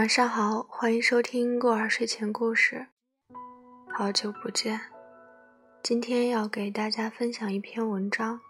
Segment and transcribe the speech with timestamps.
[0.00, 2.86] 晚上好，欢迎收听过儿睡前故事。
[3.92, 4.80] 好久不见，
[5.82, 8.40] 今天要给大家分享一篇文章，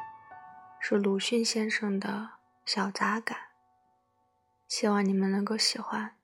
[0.79, 2.08] 是鲁迅先生的
[2.64, 3.36] 《小杂感》，
[4.68, 6.14] 希望你们能够喜欢。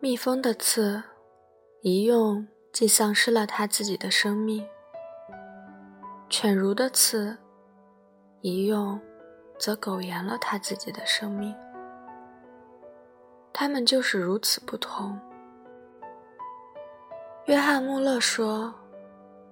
[0.00, 1.02] 蜜蜂的刺，
[1.82, 2.48] 一用。
[2.72, 4.64] 既丧失了他自己的生命，
[6.28, 7.36] 犬儒的刺
[8.42, 8.98] 一用，
[9.58, 11.54] 则苟延了他自己的生命。
[13.52, 15.18] 他们就是如此不同。
[17.46, 18.72] 约翰·穆勒说：“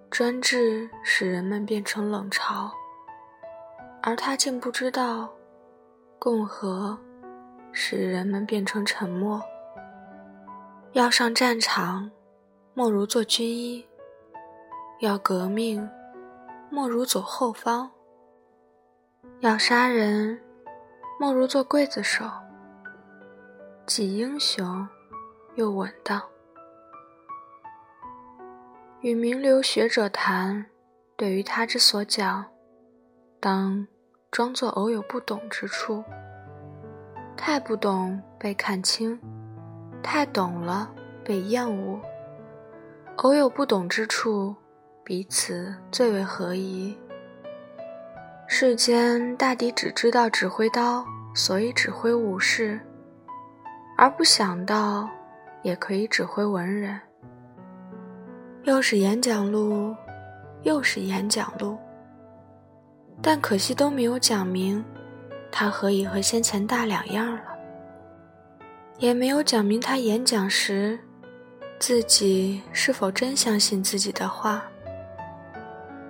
[0.09, 2.71] 专制使人们变成冷嘲，
[4.01, 5.29] 而他竟不知道，
[6.21, 6.97] 共和
[7.73, 9.43] 使人们变成沉默。
[10.93, 12.09] 要上战场。”
[12.79, 13.85] 莫如做军医，
[15.01, 15.85] 要革命；
[16.71, 17.91] 莫如走后方，
[19.41, 20.39] 要杀人；
[21.19, 22.25] 莫如做刽子手。
[23.85, 24.87] 既英雄，
[25.57, 26.23] 又稳当。
[29.01, 30.65] 与名流学者谈，
[31.17, 32.45] 对于他之所讲，
[33.41, 33.89] 当
[34.31, 36.05] 装作偶有不懂之处。
[37.37, 39.19] 太不懂被看轻，
[40.01, 42.01] 太懂了被厌恶。
[43.19, 44.55] 偶有不懂之处，
[45.03, 46.97] 彼此最为合宜。
[48.47, 52.79] 世间大抵只知道指挥刀，所以指挥武士，
[53.97, 55.09] 而不想到
[55.63, 57.01] 也可以指挥文人。
[58.63, 59.93] 又是演讲录，
[60.63, 61.77] 又是演讲录，
[63.21, 64.83] 但可惜都没有讲明
[65.51, 67.43] 他何以和先前大两样了，
[68.99, 70.97] 也没有讲明他演讲时。
[71.79, 74.63] 自己是否真相信自己的话？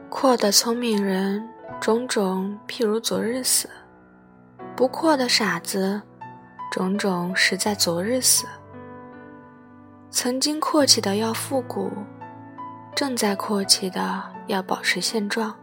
[0.08, 1.46] 阔的聪明人，
[1.78, 3.68] 种种譬如昨日死；
[4.74, 6.00] 不阔的傻子，
[6.72, 8.46] 种种实在昨日死。
[10.10, 11.92] 曾经阔气的要复古，
[12.94, 15.54] 正在阔气的要保持现状，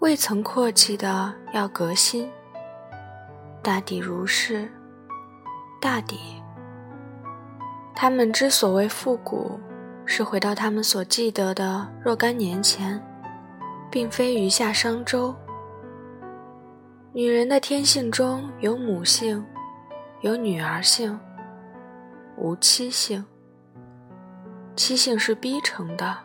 [0.00, 2.30] 未曾阔气的要革新。
[3.62, 4.70] 大抵如是，
[5.80, 6.41] 大抵。
[7.94, 9.60] 他们之所谓复古，
[10.04, 13.00] 是回到他们所记得的若干年前，
[13.90, 15.34] 并非余下商周。
[17.12, 19.44] 女人的天性中有母性，
[20.22, 21.18] 有女儿性，
[22.36, 23.24] 无妻性。
[24.74, 26.16] 妻性是逼成的，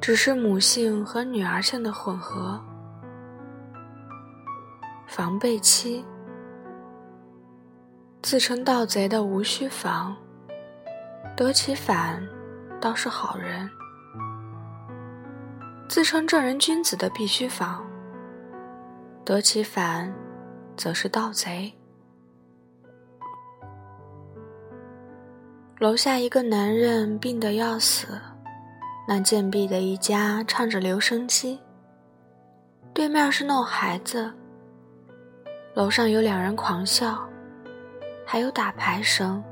[0.00, 2.60] 只是母性和女儿性的混合。
[5.06, 6.04] 防备妻，
[8.20, 10.14] 自称盗贼的无需防。
[11.36, 12.26] 得其反，
[12.80, 13.68] 倒是好人；
[15.86, 17.86] 自称正人君子的必须防，
[19.22, 20.10] 得其反，
[20.78, 21.70] 则是盗贼。
[25.78, 28.18] 楼下一个男人病得要死，
[29.06, 31.60] 那贱婢的一家唱着留声机，
[32.94, 34.32] 对面是弄孩子，
[35.74, 37.28] 楼上有两人狂笑，
[38.24, 39.44] 还有打牌声。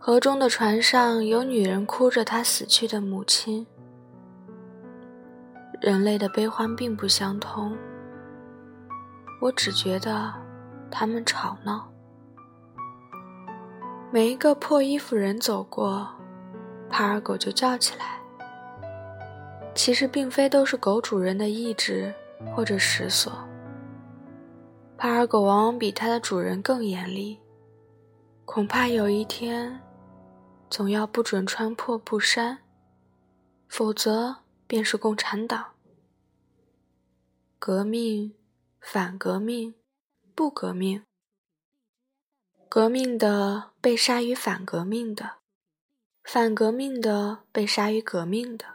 [0.00, 3.66] 河中的船上有女人哭着她死去的母亲。
[5.80, 7.76] 人类的悲欢并不相通，
[9.40, 10.32] 我只觉得
[10.88, 11.88] 他们吵闹。
[14.10, 16.08] 每一个破衣服人走过，
[16.88, 18.18] 帕尔狗就叫起来。
[19.74, 22.12] 其实并非都是狗主人的意志
[22.54, 23.32] 或者石所，
[24.96, 27.38] 帕尔狗往往比它的主人更严厉，
[28.44, 29.78] 恐怕有一天。
[30.70, 32.58] 总要不准穿破布衫，
[33.68, 34.36] 否则
[34.66, 35.72] 便是共产党。
[37.58, 38.34] 革命、
[38.80, 39.74] 反革命、
[40.34, 41.02] 不革命，
[42.68, 45.36] 革命的被杀于反革命的，
[46.22, 48.66] 反革命的被杀于革命的，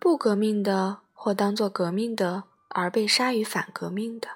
[0.00, 4.28] 不革命的或当作革命的而被杀于反革命的，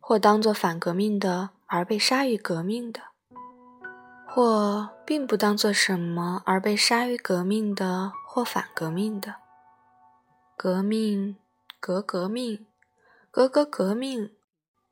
[0.00, 3.00] 或当作反革命的而被杀于革命的。
[4.30, 9.36] 或并不当做什么而被杀于革命的，或反革命的，
[10.54, 11.36] 革命，
[11.80, 12.66] 革革命，
[13.30, 14.30] 革革革命，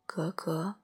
[0.06, 0.76] 革革。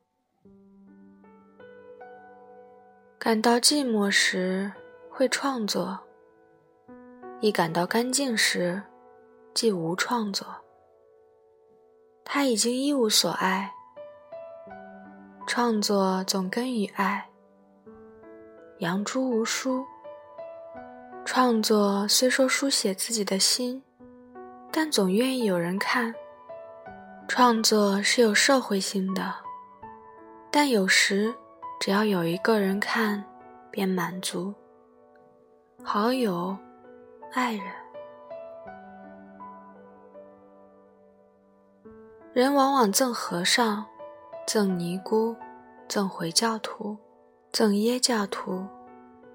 [3.19, 4.71] 感到寂寞时
[5.09, 5.99] 会创作，
[7.41, 8.83] 一感到干净时，
[9.55, 10.47] 即无创作。
[12.23, 13.73] 他已经一无所爱，
[15.47, 17.32] 创作总根于爱。
[18.79, 19.85] 养猪无书，
[21.25, 23.83] 创作虽说书写自己的心，
[24.73, 26.13] 但总愿意有人看。
[27.29, 29.33] 创作是有社会性的，
[30.51, 31.33] 但有时
[31.81, 33.25] 只要有一个人看，
[33.71, 34.53] 便满足。
[35.83, 36.57] 好友、
[37.33, 37.65] 爱人，
[42.33, 43.87] 人往往赠和尚、
[44.47, 45.35] 赠尼姑、
[45.89, 46.97] 赠回教徒、
[47.53, 48.67] 赠耶教徒，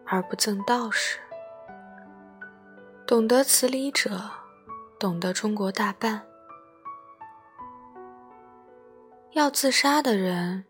[0.03, 1.19] 而不赠道士。
[3.05, 4.19] 懂得此理者，
[4.99, 6.23] 懂得中国大半。
[9.33, 10.65] 要自杀的人，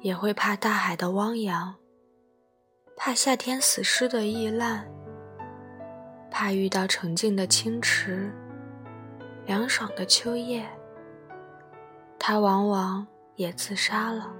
[0.00, 1.74] 也会怕大海的汪洋，
[2.98, 4.86] 怕夏天死尸的易烂，
[6.30, 8.30] 怕遇到澄净的清池、
[9.46, 10.68] 凉爽的秋夜，
[12.18, 14.30] 他往往也自杀了。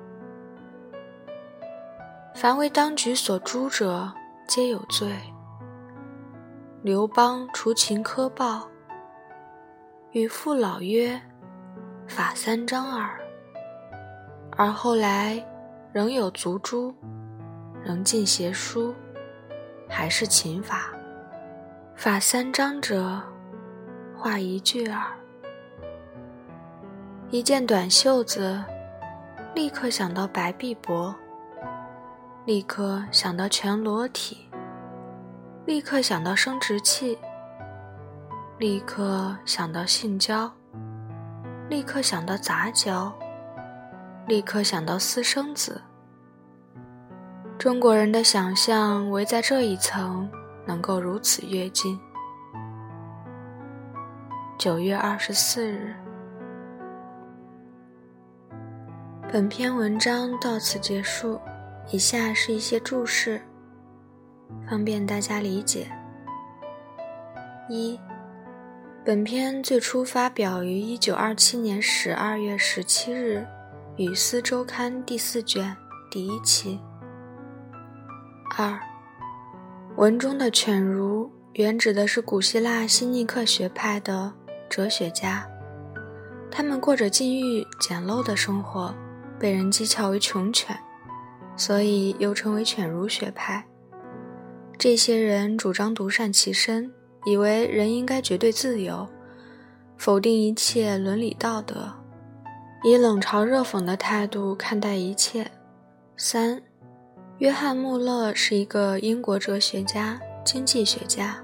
[2.35, 4.13] 凡为当局所诛者，
[4.49, 5.09] 皆有罪。
[6.83, 8.69] 刘邦除秦苛暴，
[10.11, 11.19] 与父老曰
[12.09, 13.21] ：“法三章耳。”
[14.59, 15.43] 而后来，
[15.93, 16.93] 仍有族诛，
[17.85, 18.93] 仍进邪书，
[19.89, 20.91] 还是秦法。
[21.95, 23.23] 法三章者，
[24.19, 25.01] 话一句耳。
[27.31, 28.61] 一件短袖子，
[29.55, 31.15] 立刻想到白臂膊，
[32.47, 34.47] 立刻想到全裸体，
[35.65, 37.19] 立刻想到生殖器，
[38.59, 40.53] 立刻想到性交，
[41.71, 43.11] 立刻想到杂交。
[44.27, 45.81] 立刻想到私生子。
[47.59, 50.31] 中国人的想象围在这一层，
[50.67, 51.99] 能够如此跃进。
[54.59, 55.95] 九月二十四日，
[59.33, 61.41] 本篇文章到此结束。
[61.91, 63.41] 以下是一些注释，
[64.69, 65.87] 方便大家理解。
[67.69, 67.99] 一，
[69.05, 73.47] 本篇最初发表于一九二七年十二月十七日。
[74.03, 75.77] 《语丝周刊》第四卷
[76.11, 76.81] 第一期。
[78.57, 78.77] 二，
[79.97, 84.33] 文中的犬儒原指的是古希腊新尼克学派的
[84.69, 85.49] 哲学家，
[86.51, 88.93] 他们过着禁欲简陋的生活，
[89.39, 90.77] 被人讥诮为穷犬，
[91.57, 93.65] 所以又称为犬儒学派。
[94.77, 96.93] 这些人主张独善其身，
[97.25, 99.09] 以为人应该绝对自由，
[99.97, 101.93] 否定一切伦理道德。
[102.83, 105.51] 以冷嘲热讽的态度看待一切。
[106.17, 106.61] 三，
[107.39, 111.43] 约翰·穆勒是一个英国哲学家、经济学家。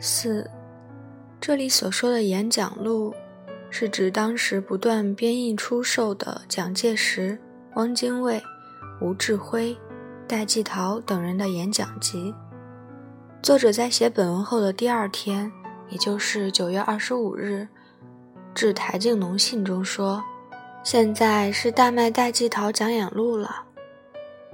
[0.00, 0.50] 四，
[1.40, 3.14] 这里所说的演讲录，
[3.70, 7.38] 是指当时不断编印出售的蒋介石、
[7.76, 8.42] 汪精卫、
[9.00, 9.76] 吴志辉、
[10.26, 12.34] 戴季陶等人的演讲集。
[13.42, 15.52] 作者在写本文后的第二天，
[15.88, 17.68] 也就是九月二十五日。
[18.54, 20.22] 致台静农信中说
[20.84, 23.64] ：“现在是大麦戴季陶讲演录了，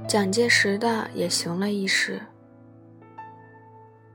[0.09, 2.23] 蒋介石的也行了一时。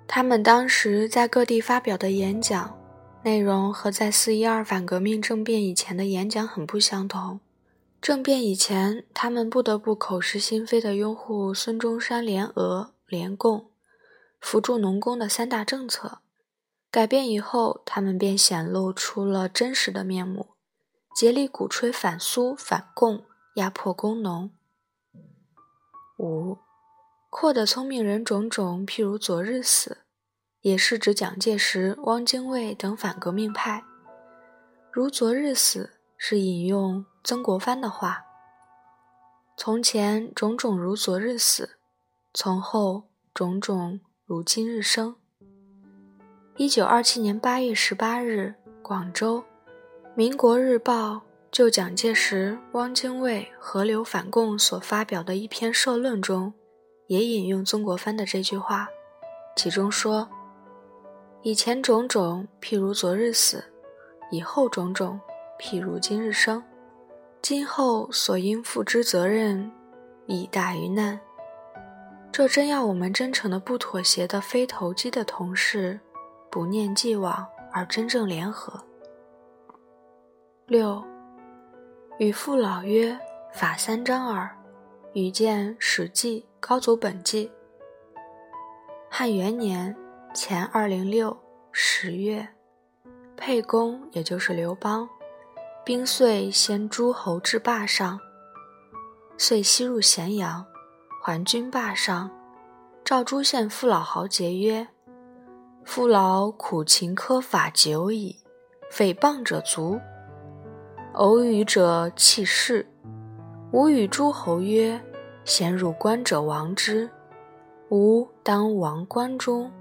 [0.08, 2.76] 他们当时在各地发表的演讲
[3.24, 7.40] 内容和在四一二反革命政变以前的演讲很不相同。
[8.06, 13.72] 政变以前，他们不得不口是心非地拥护孙中山联俄联共、
[14.40, 16.20] 扶助农工的三大政策。”
[16.92, 20.50] 改变以后，他们便显露出了真实的面目，
[21.16, 23.26] 竭力鼓吹反苏反共，
[23.56, 24.52] 压迫工农。
[26.20, 26.60] 五，
[27.32, 30.04] 阔的聪明人种种，譬如昨日死，
[30.62, 33.84] 也是指蒋介石、汪精卫等反革命派。
[34.92, 38.24] 如昨日死，是引用曾国藩的话
[39.58, 41.80] ：“从前种种如昨日死，
[42.36, 45.16] 从后种种如今日生。”
[46.56, 48.54] 一九二七年八月十八日，
[48.84, 49.42] 广州，
[50.14, 51.14] 《民国日报》
[51.50, 56.54] 就蒋介石、汪精卫合流反共所发表的一篇社论中，
[57.08, 58.88] 也引用曾国藩的这句话，
[59.56, 60.30] 其中说
[61.42, 63.64] ：“以前种种，譬如昨日死；
[64.30, 65.20] 以后种种，
[65.60, 66.64] 譬如今日生。
[67.46, 69.72] 今后所应负之责任，
[70.26, 71.20] 以大于难。
[72.32, 76.00] 这真要我们真诚的、不妥协的、非投机的同事。”
[76.50, 78.84] 不念既往而真正联合。
[80.66, 81.04] 六，
[82.18, 83.16] 与父老曰
[83.54, 84.50] ：“法三章耳。”
[85.14, 87.48] 与见《史记·高祖本纪》。
[89.08, 89.96] 汉元年
[90.34, 91.38] 前二零六
[91.72, 92.48] 十月，
[93.38, 95.08] 沛公也就是刘邦，
[95.86, 98.20] 兵遂先诸侯至霸上，
[99.38, 100.66] 遂西入咸阳，
[101.24, 102.32] 还军霸上，
[103.04, 104.88] 赵诸县父老豪杰曰
[105.86, 108.36] ：“父老苦勤苛法久矣，
[108.92, 110.00] 诽谤者足。
[111.14, 112.92] 偶语者弃世。
[113.72, 115.00] 吾与诸侯曰
[115.46, 117.08] ：‘先入关者亡之，
[117.90, 119.72] 吾当亡关中。’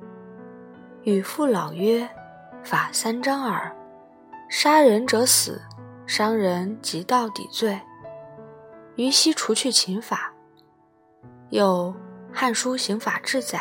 [1.05, 2.07] 与父老曰
[2.63, 3.75] ：‘法三章耳。
[4.51, 5.61] 杀人者死，
[6.07, 7.81] 伤人即到底罪。’
[8.97, 10.33] 于悉除去秦法。
[11.51, 11.95] 又。”
[12.37, 13.61] 《汉书·刑法志》载：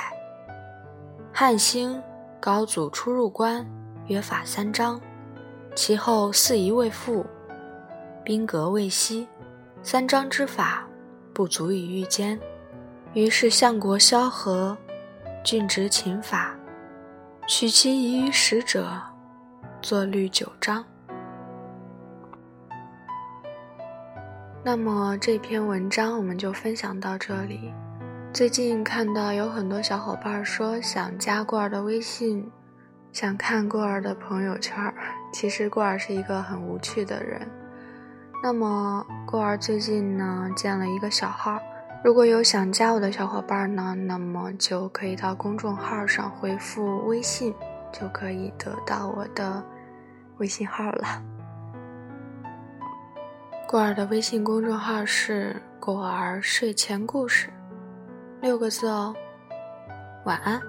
[1.31, 2.01] 汉兴
[2.39, 3.63] 高祖出入关，
[4.07, 5.00] 约法三章。
[5.75, 7.23] 其后四夷未复，
[8.23, 9.27] 兵革未息，
[9.83, 10.88] 三章之法
[11.35, 12.39] 不足以御歼。
[13.13, 14.75] 于是相国萧何
[15.43, 16.57] 郡执秦法，
[17.47, 19.00] 取其遗于使者，
[19.83, 20.83] 作律九章。
[24.65, 27.74] 那么这篇文章我们就分享到这里。
[28.32, 32.50] 最近看到有很多小伙伴说想加过儿的微信，
[33.12, 34.82] 想看过儿的朋友圈。
[35.34, 37.46] 其实过儿是一个很无趣的人。
[38.41, 41.60] 那么过儿最近呢建了一个小号，
[42.01, 47.53] 如果有想加我的小伙伴呢，那么就可以到公众号上回复微信，
[47.91, 49.62] 就可以得到我的
[50.38, 51.22] 微信号了。
[53.73, 57.49] 果儿的微信公众号是“果儿睡前故事”。
[58.39, 59.15] 六个字哦，
[60.25, 60.61] 晚安。